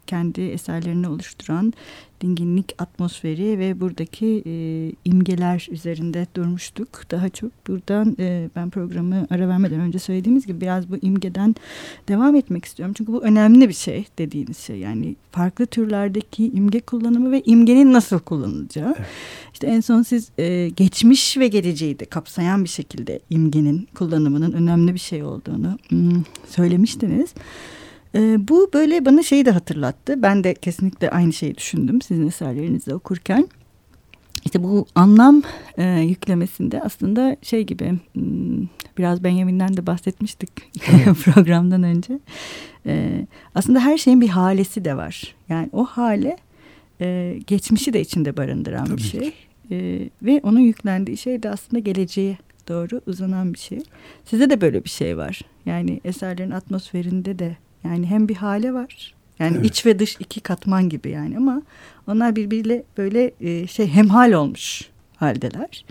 kendi 0.08 0.42
eserlerini 0.42 1.08
oluşturan 1.08 1.74
dinginlik 2.22 2.76
atmosferi 2.78 3.60
ve 3.60 3.80
buradaki 3.80 4.44
e, 4.46 4.54
imgeler 5.06 5.68
üzerinde 5.72 6.28
durmuştuk. 6.36 7.12
Daha 7.12 7.30
çok 7.30 7.68
buradan 7.68 8.16
e, 8.20 8.50
ben 8.56 8.70
programı 8.70 9.28
ara 9.30 9.48
vermeden 9.48 9.80
önce 9.80 10.00
söylediğimiz 10.00 10.48
gibi 10.48 10.62
biraz 10.62 10.92
bu 10.92 10.98
imgeden 11.02 11.56
devam 12.08 12.36
etmek 12.36 12.66
istiyorum. 12.66 12.96
Çünkü 12.98 13.14
bu 13.14 13.24
önemli 13.24 13.70
bir 13.70 13.74
şey 13.74 14.06
dediğiniz 14.18 14.58
şey. 14.58 14.78
Yani 14.78 15.16
farklı 15.32 15.66
türlerdeki 15.66 16.48
imge 16.48 16.80
kullanımı 16.80 17.32
ve 17.32 17.42
imgenin 17.46 17.94
nasıl 17.94 18.20
kullanılacağı. 18.20 18.96
Evet. 18.98 19.08
İşte 19.54 19.68
en 19.68 19.82
son 19.82 20.02
siz 20.02 20.30
e, 20.38 20.70
geçmiş 20.70 21.38
ve 21.38 21.48
geleceği 21.48 22.00
de 22.00 22.06
kapsayan 22.06 22.64
bir 22.64 22.70
şekilde 22.70 23.20
imgenin 23.30 23.88
kullanımının 23.96 24.52
önemli 24.52 24.94
bir 24.94 25.00
şey 25.00 25.24
olduğunu 25.24 25.78
hmm, 25.90 26.24
söylemiştiniz. 26.50 27.34
E, 28.16 28.48
bu 28.48 28.70
böyle 28.74 29.06
bana 29.06 29.24
şeyi 29.24 29.46
de 29.46 29.52
hatırlattı. 29.52 30.22
Ben 30.22 30.44
de 30.44 30.54
kesinlikle 30.54 31.10
aynı 31.10 31.34
şeyi 31.34 31.56
düşündüm 31.56 32.02
sizin 32.02 32.28
eserlerinizi 32.28 32.94
okurken. 32.94 33.48
İşte 34.46 34.64
bu 34.64 34.86
anlam 34.96 35.42
e, 35.78 36.00
yüklemesinde 36.00 36.82
aslında 36.82 37.36
şey 37.42 37.64
gibi 37.64 37.94
hmm, 38.14 38.68
biraz 38.98 39.24
Benjamin'den 39.24 39.78
de 39.78 39.88
bahsetmiştik 39.88 40.50
programdan 41.24 41.84
önce. 41.84 42.20
E, 42.86 43.26
aslında 43.56 43.80
her 43.80 43.98
şeyin 43.98 44.22
bir 44.22 44.30
halesi 44.30 44.86
de 44.86 44.98
var. 44.98 45.36
Yani 45.50 45.70
o 45.74 45.86
hale 45.86 46.38
e, 47.02 47.40
geçmişi 47.48 47.94
de 47.94 48.02
içinde 48.02 48.38
barındıran 48.38 48.86
Tabii 48.86 48.98
bir 48.98 49.02
şey. 49.02 49.34
E, 49.72 50.10
ve 50.22 50.42
onun 50.44 50.60
yüklendiği 50.60 51.18
şey 51.18 51.44
de 51.44 51.50
aslında 51.50 51.80
geleceğe 51.80 52.38
doğru 52.68 53.02
uzanan 53.08 53.54
bir 53.54 53.60
şey. 53.60 53.80
Size 54.26 54.50
de 54.50 54.62
böyle 54.62 54.84
bir 54.84 54.90
şey 54.90 55.18
var. 55.18 55.42
Yani 55.66 56.02
eserlerin 56.06 56.52
atmosferinde 56.52 57.40
de 57.40 57.58
yani 57.84 58.06
hem 58.06 58.28
bir 58.28 58.36
hale 58.36 58.74
var. 58.74 59.14
Yani 59.40 59.58
evet. 59.58 59.66
iç 59.66 59.86
ve 59.86 60.00
dış 60.00 60.18
iki 60.20 60.40
katman 60.40 60.90
gibi 60.90 61.10
yani 61.10 61.38
ama 61.38 61.62
onlar 62.08 62.36
birbiriyle 62.36 62.84
böyle 62.98 63.32
e, 63.42 63.68
şey 63.68 63.88
hemhal 63.88 64.32
olmuş 64.32 64.90
haldeler. 65.16 65.86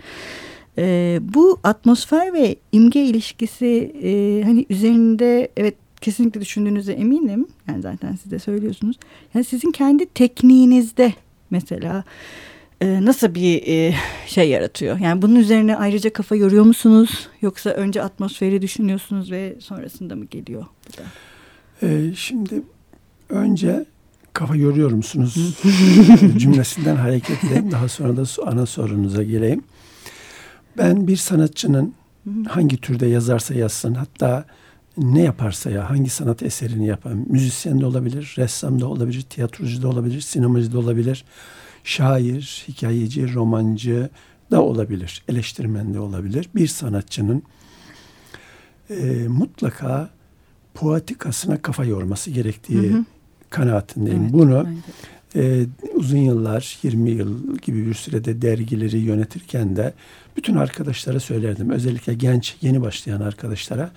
E, 0.77 1.19
bu 1.21 1.59
atmosfer 1.63 2.33
ve 2.33 2.55
imge 2.71 3.03
ilişkisi 3.03 3.93
e, 4.03 4.43
hani 4.45 4.65
üzerinde 4.69 5.51
evet 5.57 5.75
kesinlikle 6.01 6.41
düşündüğünüze 6.41 6.93
eminim. 6.93 7.47
Yani 7.67 7.81
zaten 7.81 8.15
siz 8.15 8.31
de 8.31 8.39
söylüyorsunuz. 8.39 8.97
Yani 9.33 9.45
sizin 9.45 9.71
kendi 9.71 10.05
tekniğinizde 10.05 11.13
mesela 11.49 12.03
e, 12.81 13.05
nasıl 13.05 13.35
bir 13.35 13.63
e, 13.67 13.95
şey 14.27 14.49
yaratıyor? 14.49 14.99
Yani 14.99 15.21
bunun 15.21 15.35
üzerine 15.35 15.77
ayrıca 15.77 16.13
kafa 16.13 16.35
yoruyor 16.35 16.63
musunuz? 16.63 17.27
Yoksa 17.41 17.69
önce 17.69 18.01
atmosferi 18.01 18.61
düşünüyorsunuz 18.61 19.31
ve 19.31 19.55
sonrasında 19.59 20.15
mı 20.15 20.25
geliyor 20.25 20.65
bu 20.87 20.97
da? 20.97 21.03
Ee, 21.83 22.11
şimdi 22.15 22.61
önce 23.29 23.85
kafa 24.33 24.55
yoruyor 24.55 24.91
musunuz 24.91 25.35
cümlesinden 26.37 26.95
hareket 26.95 27.43
edeyim. 27.43 27.71
Daha 27.71 27.87
sonra 27.87 28.17
da 28.17 28.23
ana 28.45 28.65
sorunuza 28.65 29.23
geleyim. 29.23 29.63
Ben 30.77 31.07
bir 31.07 31.17
sanatçının 31.17 31.93
hangi 32.47 32.77
türde 32.77 33.05
yazarsa 33.07 33.53
yazsın 33.53 33.93
hatta 33.93 34.45
ne 34.97 35.21
yaparsa 35.21 35.69
ya 35.69 35.89
hangi 35.89 36.09
sanat 36.09 36.43
eserini 36.43 36.87
yapan 36.87 37.25
müzisyen 37.29 37.79
de 37.79 37.85
olabilir, 37.85 38.35
ressam 38.37 38.81
da 38.81 38.87
olabilir, 38.87 39.21
tiyatrocu 39.21 39.81
da 39.81 39.87
olabilir, 39.87 40.21
sinemacı 40.21 40.71
da 40.71 40.79
olabilir, 40.79 41.25
şair, 41.83 42.65
hikayeci, 42.67 43.33
romancı 43.33 44.09
da 44.51 44.61
olabilir, 44.61 45.23
eleştirmen 45.27 45.93
de 45.93 45.99
olabilir. 45.99 46.49
Bir 46.55 46.67
sanatçının 46.67 47.43
e, 48.89 49.27
mutlaka 49.27 50.09
poetikasına 50.73 51.61
kafa 51.61 51.85
yorması 51.85 52.31
gerektiği 52.31 52.91
hı 52.91 52.97
hı. 52.97 53.05
kanaatindeyim. 53.49 54.21
Evet, 54.21 54.33
Bunu 54.33 54.67
e, 55.35 55.65
uzun 55.93 56.17
yıllar, 56.17 56.77
20 56.83 57.09
yıl 57.09 57.57
gibi 57.57 57.85
bir 57.87 57.93
sürede 57.93 58.41
dergileri 58.41 58.97
yönetirken 58.97 59.75
de 59.75 59.93
bütün 60.37 60.55
arkadaşlara 60.55 61.19
söylerdim. 61.19 61.69
Özellikle 61.69 62.13
genç, 62.13 62.55
yeni 62.61 62.81
başlayan 62.81 63.21
arkadaşlara 63.21 63.91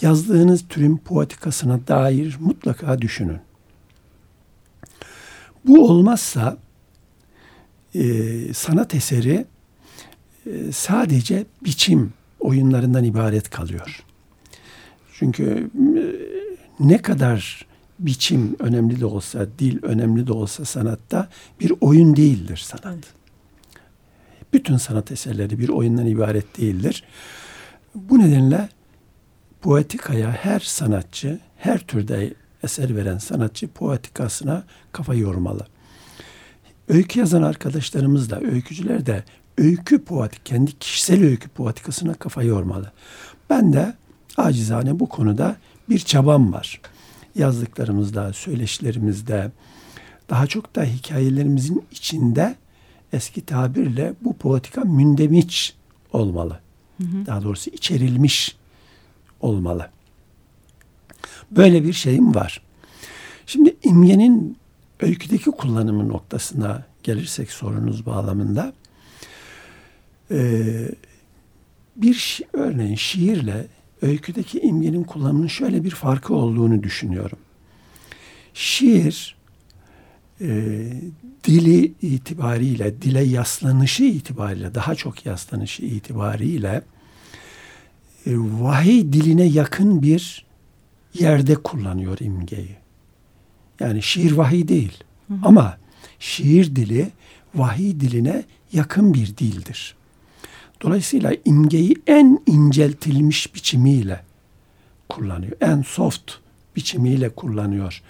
yazdığınız 0.00 0.64
türün 0.68 0.96
poetikasına 0.96 1.80
dair 1.88 2.36
mutlaka 2.40 3.00
düşünün. 3.02 3.38
Bu 5.66 5.88
olmazsa 5.88 6.56
e, 7.94 8.04
sanat 8.54 8.94
eseri 8.94 9.44
e, 10.46 10.72
sadece 10.72 11.46
biçim 11.64 12.12
oyunlarından 12.40 13.04
ibaret 13.04 13.50
kalıyor. 13.50 14.04
Çünkü 15.22 15.70
e, 15.96 16.02
ne 16.80 17.02
kadar 17.02 17.66
biçim 17.98 18.56
önemli 18.58 19.00
de 19.00 19.06
olsa, 19.06 19.46
dil 19.58 19.78
önemli 19.82 20.26
de 20.26 20.32
olsa 20.32 20.64
sanatta 20.64 21.28
bir 21.60 21.72
oyun 21.80 22.16
değildir 22.16 22.56
sanat. 22.56 22.86
Evet. 22.86 23.14
Bütün 24.52 24.76
sanat 24.76 25.12
eserleri 25.12 25.58
bir 25.58 25.68
oyundan 25.68 26.06
ibaret 26.06 26.58
değildir. 26.58 27.04
Bu 27.94 28.18
nedenle 28.18 28.68
poetikaya 29.60 30.30
her 30.30 30.60
sanatçı, 30.60 31.38
her 31.56 31.78
türde 31.78 32.34
eser 32.62 32.96
veren 32.96 33.18
sanatçı 33.18 33.68
poetikasına 33.68 34.64
kafa 34.92 35.14
yormalı. 35.14 35.66
Öykü 36.88 37.20
yazan 37.20 37.42
arkadaşlarımız 37.42 38.30
da, 38.30 38.40
öykücüler 38.40 39.06
de 39.06 39.24
öykü 39.58 40.04
poetik, 40.04 40.46
kendi 40.46 40.78
kişisel 40.78 41.24
öykü 41.24 41.48
poetikasına 41.48 42.14
kafa 42.14 42.42
yormalı. 42.42 42.92
Ben 43.50 43.72
de 43.72 43.94
acizane 44.36 45.00
bu 45.00 45.08
konuda 45.08 45.56
bir 45.88 45.98
çabam 45.98 46.52
var. 46.52 46.80
Yazdıklarımızda, 47.34 48.32
söyleşilerimizde, 48.32 49.50
daha 50.30 50.46
çok 50.46 50.76
da 50.76 50.84
hikayelerimizin 50.84 51.84
içinde 51.90 52.56
eski 53.12 53.46
tabirle 53.46 54.14
bu 54.20 54.36
poetika 54.36 54.80
mündemiç 54.80 55.74
olmalı. 56.12 56.60
Hı 56.98 57.04
hı. 57.04 57.26
Daha 57.26 57.42
doğrusu 57.42 57.70
içerilmiş 57.70 58.56
olmalı. 59.40 59.90
Böyle 61.50 61.84
bir 61.84 61.92
şeyim 61.92 62.34
var. 62.34 62.62
Şimdi 63.46 63.76
imgenin 63.82 64.56
öyküdeki 65.00 65.50
kullanımı 65.50 66.08
noktasına 66.08 66.86
gelirsek 67.02 67.50
sorunuz 67.50 68.06
bağlamında 68.06 68.72
bir 71.96 72.40
örneğin 72.52 72.96
şiirle 72.96 73.66
öyküdeki 74.02 74.60
imgenin 74.60 75.04
kullanımının 75.04 75.46
şöyle 75.46 75.84
bir 75.84 75.90
farkı 75.90 76.34
olduğunu 76.34 76.82
düşünüyorum. 76.82 77.38
Şiir 78.54 79.36
e, 80.40 80.48
dili 81.44 81.92
itibariyle, 82.02 83.02
dile 83.02 83.22
yaslanışı 83.22 84.04
itibariyle, 84.04 84.74
daha 84.74 84.94
çok 84.94 85.26
yaslanışı 85.26 85.82
itibariyle 85.82 86.82
e, 88.26 88.30
vahiy 88.36 89.12
diline 89.12 89.44
yakın 89.44 90.02
bir 90.02 90.46
yerde 91.14 91.54
kullanıyor 91.54 92.18
imgeyi. 92.20 92.76
Yani 93.80 94.02
şiir 94.02 94.32
vahiy 94.32 94.68
değil. 94.68 95.04
Hı 95.28 95.34
hı. 95.34 95.38
Ama 95.42 95.78
şiir 96.18 96.76
dili 96.76 97.10
vahiy 97.54 98.00
diline 98.00 98.44
yakın 98.72 99.14
bir 99.14 99.36
dildir. 99.36 99.96
Dolayısıyla 100.82 101.32
imgeyi 101.44 101.96
en 102.06 102.40
inceltilmiş 102.46 103.54
biçimiyle 103.54 104.20
kullanıyor. 105.08 105.52
En 105.60 105.82
soft 105.82 106.32
biçimiyle 106.76 107.28
kullanıyor. 107.28 108.02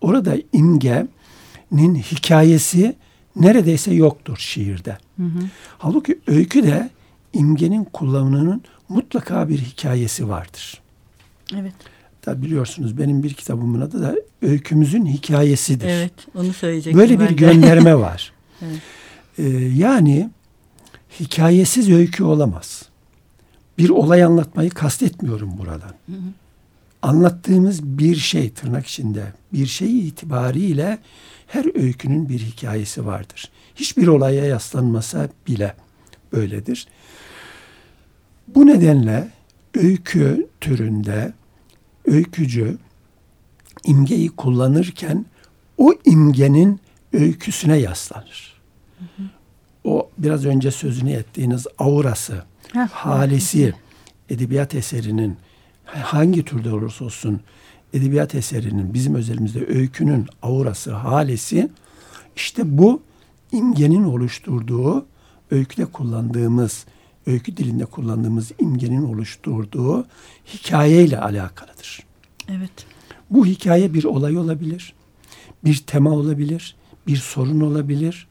Orada 0.00 0.36
imgenin 0.52 1.94
hikayesi 1.94 2.96
neredeyse 3.36 3.94
yoktur 3.94 4.36
şiirde. 4.36 4.98
Hı 5.16 5.22
hı. 5.22 5.38
Halbuki 5.78 6.18
öyküde 6.26 6.90
imgenin 7.32 7.84
kullanımının 7.84 8.62
mutlaka 8.88 9.48
bir 9.48 9.58
hikayesi 9.58 10.28
vardır. 10.28 10.80
Evet. 11.56 11.74
Tabi 12.22 12.42
biliyorsunuz 12.42 12.98
benim 12.98 13.22
bir 13.22 13.34
kitabımın 13.34 13.80
adı 13.80 14.02
da 14.02 14.16
Öykümüzün 14.42 15.06
Hikayesidir. 15.06 15.88
Evet 15.88 16.12
onu 16.34 16.52
söyleyecektim. 16.52 17.00
Böyle 17.00 17.20
bir 17.20 17.30
gönderme 17.30 17.94
var. 17.98 18.32
evet. 18.62 18.80
Ee, 19.38 19.42
yani 19.64 20.30
hikayesiz 21.20 21.90
öykü 21.90 22.24
olamaz. 22.24 22.82
Bir 23.78 23.88
olay 23.88 24.24
anlatmayı 24.24 24.70
kastetmiyorum 24.70 25.58
buradan. 25.58 25.94
Hı 26.06 26.12
hı. 26.12 26.32
Anlattığımız 27.02 27.82
bir 27.82 28.16
şey 28.16 28.50
tırnak 28.50 28.86
içinde 28.86 29.32
bir 29.52 29.66
şey 29.66 30.08
itibariyle 30.08 30.98
her 31.46 31.82
öykünün 31.82 32.28
bir 32.28 32.38
hikayesi 32.38 33.06
vardır. 33.06 33.50
Hiçbir 33.76 34.06
olaya 34.06 34.44
yaslanmasa 34.44 35.28
bile 35.46 35.74
böyledir. 36.32 36.88
Bu 38.48 38.66
nedenle 38.66 39.28
öykü 39.74 40.48
türünde 40.60 41.32
öykücü 42.06 42.78
imgeyi 43.84 44.28
kullanırken 44.28 45.26
o 45.78 45.94
imgenin 46.04 46.80
öyküsüne 47.12 47.76
yaslanır. 47.76 48.60
Hı 48.98 49.04
hı 49.22 49.39
o 49.84 50.10
biraz 50.18 50.44
önce 50.44 50.70
sözünü 50.70 51.12
ettiğiniz 51.12 51.66
aurası 51.78 52.44
Heh, 52.72 52.88
halisi 52.88 53.74
edebiyat 54.30 54.74
eserinin 54.74 55.36
hangi 55.84 56.44
türde 56.44 56.72
olursa 56.72 57.04
olsun 57.04 57.40
edebiyat 57.92 58.34
eserinin 58.34 58.94
bizim 58.94 59.14
özelimizde 59.14 59.66
öykünün 59.66 60.26
aurası, 60.42 60.92
halesi 60.92 61.70
işte 62.36 62.78
bu 62.78 63.02
imgenin 63.52 64.04
oluşturduğu 64.04 65.06
öyküde 65.50 65.84
kullandığımız 65.84 66.86
öykü 67.26 67.56
dilinde 67.56 67.84
kullandığımız 67.84 68.50
imgenin 68.58 69.04
oluşturduğu 69.04 70.06
hikayeyle 70.54 71.20
alakalıdır. 71.20 72.02
Evet. 72.48 72.86
Bu 73.30 73.46
hikaye 73.46 73.94
bir 73.94 74.04
olay 74.04 74.36
olabilir, 74.38 74.94
bir 75.64 75.76
tema 75.76 76.10
olabilir, 76.10 76.76
bir 77.06 77.16
sorun 77.16 77.60
olabilir 77.60 78.28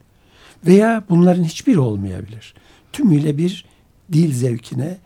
veya 0.66 1.04
bunların 1.10 1.44
hiçbiri 1.44 1.80
olmayabilir. 1.80 2.54
Tümüyle 2.94 3.38
bir 3.38 3.66
dil 4.12 4.34
zevkine, 4.34 4.98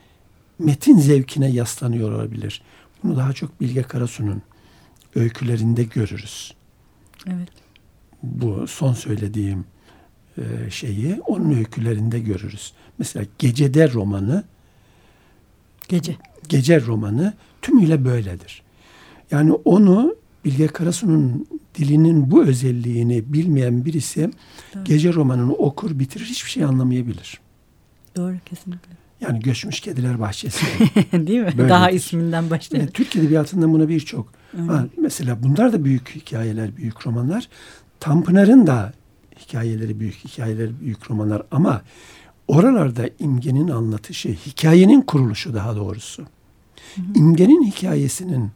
metin 0.59 0.97
zevkine 0.97 1.49
yaslanıyor 1.49 2.11
olabilir. 2.11 2.61
Bunu 3.03 3.17
daha 3.17 3.33
çok 3.33 3.61
Bilge 3.61 3.81
Karasu'nun 3.81 4.41
öykülerinde 5.15 5.83
görürüz. 5.83 6.53
Evet. 7.27 7.49
Bu 8.23 8.67
son 8.67 8.93
söylediğim 8.93 9.65
e, 10.37 10.69
şeyi 10.69 11.21
onun 11.21 11.57
öykülerinde 11.57 12.19
görürüz. 12.19 12.73
Mesela 12.97 13.25
Gecede 13.39 13.91
romanı 13.91 14.43
Gece. 15.87 16.15
Gece 16.49 16.81
romanı 16.81 17.33
tümüyle 17.61 18.05
böyledir. 18.05 18.61
Yani 19.31 19.53
onu 19.53 20.15
Bilge 20.45 20.67
Karasu'nun 20.67 21.47
dilinin 21.75 22.31
bu 22.31 22.43
özelliğini 22.43 23.33
bilmeyen 23.33 23.85
birisi 23.85 24.31
Doğru. 24.75 24.83
gece 24.83 25.13
romanını 25.13 25.53
okur 25.53 25.99
bitirir 25.99 26.25
hiçbir 26.25 26.49
şey 26.49 26.63
anlamayabilir. 26.63 27.39
Doğru 28.15 28.35
kesinlikle. 28.45 28.91
Yani 29.21 29.39
Göçmüş 29.39 29.79
Kediler 29.79 30.19
Bahçesi. 30.19 30.65
Değil 31.13 31.39
mi? 31.39 31.45
Böyledir. 31.45 31.69
Daha 31.69 31.89
isminden 31.89 32.49
başlayalım. 32.49 32.85
Evet, 32.85 32.95
Türk 32.95 33.15
Edebiyatı'nda 33.15 33.71
buna 33.71 33.89
birçok. 33.89 34.33
Mesela 34.97 35.43
bunlar 35.43 35.73
da 35.73 35.85
büyük 35.85 36.15
hikayeler, 36.15 36.77
büyük 36.77 37.07
romanlar. 37.07 37.49
Tanpınar'ın 37.99 38.67
da 38.67 38.93
hikayeleri 39.39 39.99
büyük, 39.99 40.15
hikayeleri 40.15 40.79
büyük 40.79 41.11
romanlar 41.11 41.43
ama 41.51 41.81
oralarda 42.47 43.09
imgenin 43.19 43.67
anlatışı, 43.67 44.29
hikayenin 44.29 45.01
kuruluşu 45.01 45.53
daha 45.53 45.75
doğrusu. 45.75 46.23
Hı 46.95 47.01
hı. 47.01 47.05
İmgenin 47.15 47.63
hikayesinin 47.63 48.51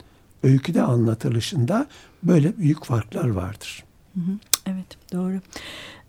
öyküde 0.47 0.81
anlatılışında 0.81 1.87
böyle 2.23 2.57
büyük 2.57 2.85
farklar 2.85 3.29
vardır. 3.29 3.83
Hı 4.13 4.19
hı. 4.19 4.37
Evet 4.65 4.97
doğru. 5.13 5.39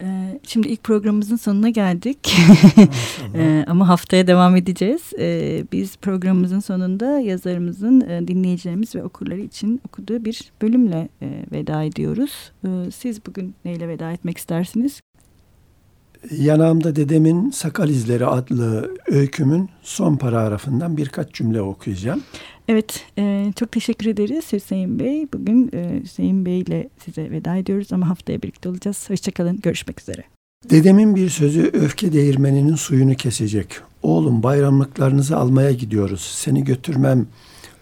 Ee, 0.03 0.41
şimdi 0.47 0.69
ilk 0.69 0.85
programımızın 0.85 1.37
sonuna 1.37 1.71
geldik. 1.71 2.37
ee, 3.35 3.65
ama 3.69 3.89
haftaya 3.89 4.27
devam 4.27 4.57
edeceğiz. 4.57 5.13
Ee, 5.19 5.65
biz 5.73 5.97
programımızın 5.97 6.61
sonunda 6.61 7.21
yazarımızın 7.21 8.01
e, 8.01 8.29
dinleyicilerimiz 8.29 8.95
ve 8.95 9.05
okurları 9.05 9.41
için 9.41 9.81
okuduğu 9.87 10.25
bir 10.25 10.53
bölümle 10.63 11.09
e, 11.23 11.45
veda 11.53 11.83
ediyoruz. 11.83 12.53
Ee, 12.65 12.91
siz 12.91 13.27
bugün 13.27 13.55
neyle 13.65 13.89
veda 13.89 14.13
etmek 14.13 14.39
istersiniz? 14.39 15.01
Yanağımda 16.31 16.97
Dedemin 16.97 17.51
Sakal 17.51 17.89
İzleri 17.89 18.27
adlı 18.27 18.95
öykümün 19.07 19.71
son 19.83 20.17
paragrafından 20.17 20.97
birkaç 20.97 21.33
cümle 21.33 21.63
okuyacağım. 21.63 22.23
Evet, 22.69 23.05
e, 23.19 23.53
çok 23.57 23.73
teşekkür 23.73 24.07
ederiz 24.07 24.53
Hüseyin 24.53 24.99
Bey. 24.99 25.27
Bugün 25.33 25.71
e, 25.75 26.01
Hüseyin 26.03 26.47
Bey 26.47 26.61
ile 26.61 26.89
size 27.05 27.31
veda 27.31 27.57
ediyoruz 27.57 27.93
ama 27.93 28.09
haftaya 28.09 28.43
birlikte 28.43 28.69
olacağız. 28.69 29.11
Hoşçakalın, 29.11 29.61
görüşmek 29.61 30.01
üzere. 30.01 30.25
Dedemin 30.71 31.17
bir 31.17 31.29
sözü 31.29 31.71
öfke 31.73 32.13
değirmeninin 32.13 32.75
suyunu 32.75 33.15
kesecek. 33.15 33.69
Oğlum 34.03 34.43
bayramlıklarınızı 34.43 35.37
almaya 35.37 35.73
gidiyoruz. 35.73 36.21
Seni 36.21 36.65
götürmem 36.65 37.27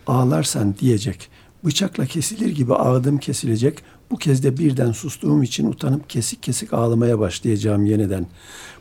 ağlarsan 0.07 0.75
diyecek. 0.81 1.29
Bıçakla 1.64 2.07
kesilir 2.07 2.55
gibi 2.55 2.75
ağdım 2.75 3.18
kesilecek. 3.18 3.83
Bu 4.11 4.16
kez 4.16 4.42
de 4.42 4.57
birden 4.57 4.92
sustuğum 4.92 5.42
için 5.42 5.71
utanıp 5.71 6.11
kesik 6.11 6.42
kesik 6.42 6.73
ağlamaya 6.73 7.19
başlayacağım 7.19 7.87
yeniden. 7.87 8.27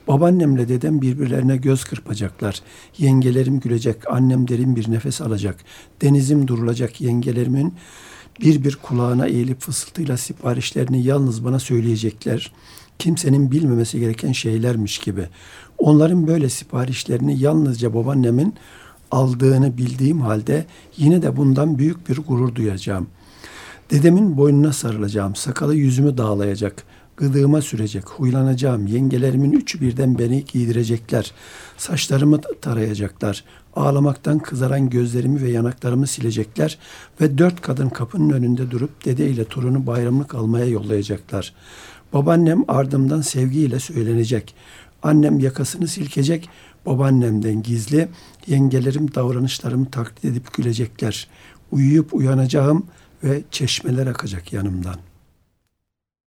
Babaannemle 0.07 0.67
dedem 0.69 1.01
birbirlerine 1.01 1.57
göz 1.57 1.83
kırpacaklar. 1.83 2.61
Yengelerim 2.97 3.59
gülecek, 3.59 4.11
annem 4.11 4.47
derin 4.47 4.75
bir 4.75 4.91
nefes 4.91 5.21
alacak. 5.21 5.55
Denizim 6.01 6.47
durulacak, 6.47 7.01
yengelerimin 7.01 7.73
bir 8.41 8.63
bir 8.63 8.75
kulağına 8.75 9.27
eğilip 9.27 9.61
fısıltıyla 9.61 10.17
siparişlerini 10.17 11.03
yalnız 11.03 11.45
bana 11.45 11.59
söyleyecekler. 11.59 12.51
Kimsenin 12.99 13.51
bilmemesi 13.51 13.99
gereken 13.99 14.31
şeylermiş 14.31 14.97
gibi. 14.97 15.27
Onların 15.77 16.27
böyle 16.27 16.49
siparişlerini 16.49 17.39
yalnızca 17.39 17.93
babaannemin 17.93 18.53
aldığını 19.11 19.77
bildiğim 19.77 20.21
halde 20.21 20.65
yine 20.97 21.21
de 21.21 21.37
bundan 21.37 21.77
büyük 21.77 22.09
bir 22.09 22.17
gurur 22.17 22.55
duyacağım. 22.55 23.07
Dedemin 23.91 24.37
boynuna 24.37 24.73
sarılacağım, 24.73 25.35
sakalı 25.35 25.75
yüzümü 25.75 26.17
dağlayacak, 26.17 26.83
gıdığıma 27.17 27.61
sürecek, 27.61 28.09
huylanacağım, 28.09 28.87
yengelerimin 28.87 29.51
üçü 29.51 29.81
birden 29.81 30.19
beni 30.19 30.45
giydirecekler, 30.45 31.31
saçlarımı 31.77 32.41
tarayacaklar, 32.61 33.43
ağlamaktan 33.75 34.39
kızaran 34.39 34.89
gözlerimi 34.89 35.41
ve 35.41 35.51
yanaklarımı 35.51 36.07
silecekler 36.07 36.77
ve 37.21 37.37
dört 37.37 37.61
kadın 37.61 37.89
kapının 37.89 38.29
önünde 38.29 38.71
durup 38.71 39.05
dede 39.05 39.29
ile 39.29 39.45
torunu 39.45 39.87
bayramlık 39.87 40.35
almaya 40.35 40.65
yollayacaklar. 40.65 41.53
Babaannem 42.13 42.63
ardımdan 42.67 43.21
sevgiyle 43.21 43.79
söylenecek. 43.79 44.55
Annem 45.03 45.39
yakasını 45.39 45.87
silkecek, 45.87 46.49
babaannemden 46.85 47.63
gizli, 47.63 48.07
yengelerim 48.47 49.15
davranışlarımı 49.15 49.91
taklit 49.91 50.25
edip 50.25 50.53
gülecekler. 50.53 51.27
Uyuyup 51.71 52.13
uyanacağım 52.13 52.85
ve 53.25 53.43
çeşmeler 53.51 54.07
akacak 54.07 54.53
yanımdan.'' 54.53 55.14